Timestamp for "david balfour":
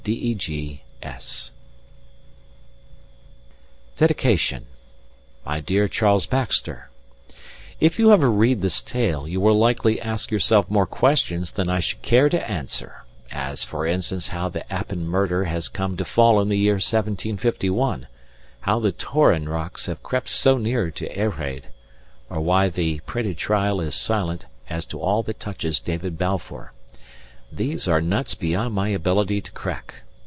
25.79-26.73